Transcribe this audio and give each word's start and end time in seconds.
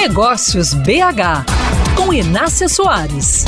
Negócios 0.00 0.72
BH, 0.72 1.44
com 1.94 2.10
Inácia 2.10 2.70
Soares. 2.70 3.44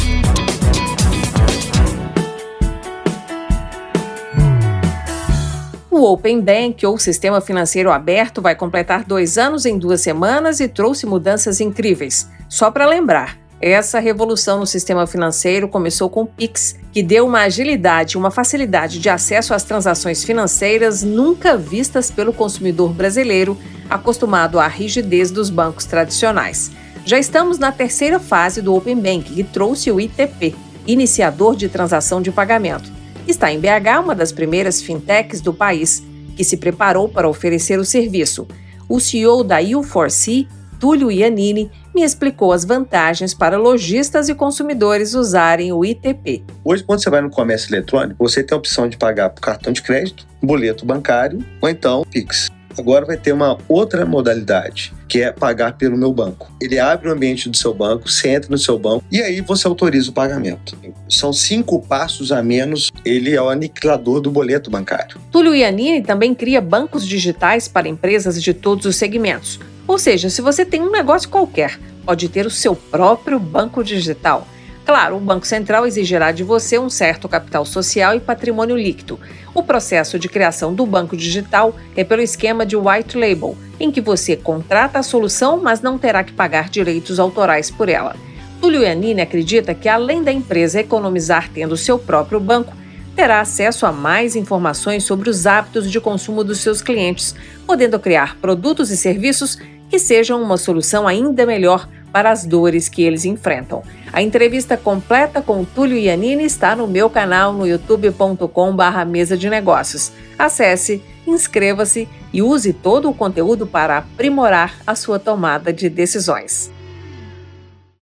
O 5.91 6.03
Open 6.13 6.43
Bank, 6.43 6.85
ou 6.85 6.99
Sistema 6.99 7.41
Financeiro 7.41 7.91
Aberto, 7.91 8.43
vai 8.43 8.55
completar 8.55 9.03
dois 9.03 9.39
anos 9.39 9.65
em 9.65 9.79
duas 9.79 10.03
semanas 10.03 10.61
e 10.61 10.69
trouxe 10.69 11.07
mudanças 11.07 11.59
incríveis. 11.59 12.29
Só 12.51 12.71
para 12.71 12.85
lembrar, 12.85 13.39
essa 13.59 13.99
revolução 13.99 14.59
no 14.59 14.67
sistema 14.67 15.07
financeiro 15.07 15.69
começou 15.69 16.11
com 16.11 16.23
o 16.23 16.27
Pix, 16.27 16.77
que 16.93 17.03
deu 17.03 17.25
uma 17.27 17.45
agilidade 17.45 18.17
e 18.17 18.19
uma 18.19 18.31
facilidade 18.31 18.99
de 18.99 19.09
acesso 19.09 19.55
às 19.55 19.63
transações 19.63 20.23
financeiras 20.23 21.03
nunca 21.03 21.57
vistas 21.57 22.11
pelo 22.11 22.33
consumidor 22.33 22.93
brasileiro, 22.93 23.57
acostumado 23.89 24.59
à 24.59 24.67
rigidez 24.67 25.31
dos 25.31 25.51
bancos 25.51 25.85
tradicionais. 25.85 26.71
Já 27.05 27.19
estamos 27.19 27.59
na 27.59 27.73
terceira 27.73 28.21
fase 28.21 28.63
do 28.63 28.75
Open 28.75 28.97
Bank, 28.97 29.33
que 29.33 29.43
trouxe 29.43 29.91
o 29.91 30.01
ITP, 30.01 30.55
Iniciador 30.87 31.57
de 31.57 31.69
Transação 31.69 32.23
de 32.23 32.31
Pagamento. 32.31 32.91
Está 33.27 33.53
em 33.53 33.59
BH, 33.59 34.01
uma 34.03 34.15
das 34.15 34.33
primeiras 34.33 34.81
fintechs 34.83 35.41
do 35.41 35.53
país, 35.53 36.03
que 36.37 36.45
se 36.45 36.57
preparou 36.57 37.09
para 37.09 37.29
oferecer 37.29 37.79
o 37.79 37.85
serviço. 37.85 38.47
O 38.89 39.01
CEO 39.01 39.45
da 39.45 39.61
U4C, 39.61 40.47
Túlio 40.79 41.11
Iannini, 41.11 41.71
me 41.95 42.03
explicou 42.03 42.53
as 42.53 42.65
vantagens 42.65 43.35
para 43.35 43.57
lojistas 43.57 44.29
e 44.29 44.35
consumidores 44.35 45.15
usarem 45.15 45.73
o 45.73 45.85
ITP. 45.85 46.43
Hoje, 46.65 46.83
quando 46.83 47.03
você 47.03 47.11
vai 47.11 47.21
no 47.21 47.31
comércio 47.31 47.73
eletrônico, 47.73 48.17
você 48.19 48.43
tem 48.43 48.55
a 48.55 48.59
opção 48.59 48.89
de 48.89 48.97
pagar 48.97 49.31
por 49.31 49.41
cartão 49.41 49.73
de 49.73 49.83
crédito, 49.83 50.27
boleto 50.43 50.85
bancário 50.85 51.45
ou 51.61 51.69
então 51.69 52.05
Pix. 52.11 52.49
Agora 52.79 53.05
vai 53.05 53.17
ter 53.17 53.33
uma 53.33 53.59
outra 53.69 54.05
modalidade, 54.07 54.93
que 55.09 55.23
é 55.23 55.33
pagar 55.33 55.77
pelo 55.77 55.97
meu 55.97 56.13
banco. 56.13 56.53
Ele 56.61 56.79
abre 56.79 57.09
o 57.09 57.13
ambiente 57.13 57.49
do 57.49 57.57
seu 57.57 57.75
banco, 57.75 58.11
você 58.11 58.31
entra 58.31 58.51
no 58.51 58.59
seu 58.59 58.79
banco 58.79 59.05
e 59.11 59.21
aí 59.21 59.41
você 59.41 59.67
autoriza 59.67 60.11
o 60.11 60.15
pagamento. 60.15 60.77
São 61.09 61.33
cinco 61.33 61.81
passos 61.81 62.33
a 62.33 62.43
menos, 62.43 62.91
ele 63.05 63.35
é 63.35 63.43
o 63.43 63.49
aniquilador 63.49 64.21
do 64.21 64.31
boleto 64.31 64.71
bancário. 64.71 65.21
Túlio 65.31 65.55
Iannini 65.55 66.03
também 66.03 66.35
cria 66.35 66.61
bancos 66.61 67.07
digitais 67.07 67.69
para 67.69 67.89
empresas 67.89 68.43
de 68.43 68.55
todos 68.55 68.87
os 68.87 68.97
segmentos 68.97 69.59
ou 69.87 69.99
seja, 69.99 70.31
se 70.31 70.41
você 70.41 70.65
tem 70.65 70.81
um 70.81 70.91
negócio 70.91 71.29
qualquer, 71.29 71.79
pode 72.05 72.29
ter 72.29 72.47
o 72.47 72.51
seu 72.51 72.75
próprio 72.75 73.39
banco 73.39 73.83
digital. 73.83 74.47
Claro, 74.85 75.17
o 75.17 75.21
Banco 75.21 75.47
Central 75.47 75.87
exigirá 75.87 76.33
de 76.33 76.43
você 76.43 76.79
um 76.79 76.91
certo 76.91 77.29
capital 77.29 77.65
social 77.65 78.17
e 78.17 78.21
patrimônio 78.21 78.77
líquido. 78.77 79.19
O 79.55 79.63
processo 79.63 80.19
de 80.19 80.29
criação 80.29 80.75
do 80.75 80.85
banco 80.85 81.17
digital 81.17 81.77
é 81.97 82.03
pelo 82.03 82.21
esquema 82.21 82.67
de 82.67 82.77
white 82.77 83.17
label, 83.17 83.57
em 83.79 83.93
que 83.93 84.01
você 84.01 84.37
contrata 84.37 84.99
a 84.99 85.03
solução, 85.03 85.61
mas 85.63 85.81
não 85.81 85.99
terá 85.99 86.25
que 86.25 86.33
pagar 86.33 86.69
direitos 86.69 87.21
autorais 87.21 87.71
por 87.71 87.89
ela. 87.89 88.17
Túlio 88.61 88.83
Iannini 88.83 89.21
acredita 89.21 89.75
que, 89.75 89.89
além 89.89 90.23
da 90.23 90.33
empresa 90.33 90.81
economizar 90.81 91.49
tendo 91.53 91.77
seu 91.77 91.99
próprio 91.99 92.41
banco, 92.41 92.75
terá 93.15 93.41
acesso 93.41 93.87
a 93.87 93.93
mais 93.93 94.35
informações 94.35 95.05
sobre 95.05 95.29
os 95.29 95.47
hábitos 95.47 95.91
de 95.91 96.01
consumo 96.01 96.43
dos 96.43 96.59
seus 96.59 96.81
clientes, 96.81 97.35
podendo 97.67 98.01
criar 98.01 98.37
produtos 98.39 98.91
e 98.91 98.97
serviços 98.97 99.59
que 99.89 99.99
sejam 99.99 100.43
uma 100.43 100.57
solução 100.57 101.07
ainda 101.07 101.45
melhor 101.45 101.89
para 102.13 102.31
as 102.31 102.45
dores 102.45 102.89
que 102.89 103.03
eles 103.03 103.25
enfrentam. 103.25 103.83
A 104.13 104.21
entrevista 104.23 104.77
completa 104.77 105.41
com 105.41 105.65
Túlio 105.65 105.97
Iannini 105.97 106.45
está 106.45 106.77
no 106.77 106.87
meu 106.87 107.09
canal 107.09 107.53
no 107.53 107.67
youtube.com/barra 107.67 109.05
mesa 109.05 109.37
de 109.37 109.49
negócios. 109.49 110.13
Acesse, 110.39 111.03
inscreva-se 111.27 112.09
e 112.33 112.43
use 112.43 112.73
todo 112.73 113.09
o 113.09 113.15
conteúdo 113.15 113.67
para 113.67 113.99
aprimorar 113.99 114.75
a 114.87 114.95
sua 114.95 115.19
tomada 115.19 115.73
de 115.73 115.89
decisões. 115.89 116.71